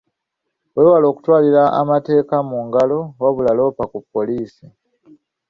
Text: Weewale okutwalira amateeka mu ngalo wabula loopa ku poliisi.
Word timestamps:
Weewale 0.75 1.05
okutwalira 1.11 1.63
amateeka 1.81 2.35
mu 2.49 2.59
ngalo 2.67 2.99
wabula 3.21 3.51
loopa 3.57 3.83
ku 3.91 3.97
poliisi. 4.11 4.65